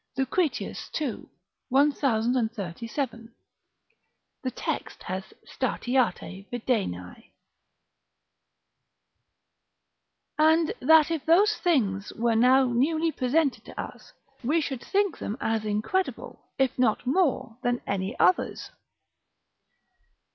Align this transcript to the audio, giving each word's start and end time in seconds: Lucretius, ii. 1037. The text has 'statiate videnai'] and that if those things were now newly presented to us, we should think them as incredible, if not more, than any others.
Lucretius, 0.17 0.89
ii. 0.99 1.25
1037. 1.69 3.35
The 4.41 4.49
text 4.49 5.03
has 5.03 5.25
'statiate 5.45 6.47
videnai'] 6.51 7.29
and 10.39 10.73
that 10.79 11.11
if 11.11 11.23
those 11.27 11.55
things 11.55 12.11
were 12.13 12.35
now 12.35 12.65
newly 12.65 13.11
presented 13.11 13.63
to 13.65 13.79
us, 13.79 14.11
we 14.43 14.59
should 14.59 14.83
think 14.83 15.19
them 15.19 15.37
as 15.39 15.65
incredible, 15.65 16.49
if 16.57 16.79
not 16.79 17.05
more, 17.05 17.59
than 17.61 17.79
any 17.85 18.17
others. 18.19 18.71